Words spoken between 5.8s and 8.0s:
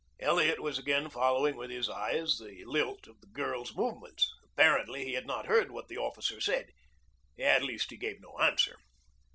the officer said. At least he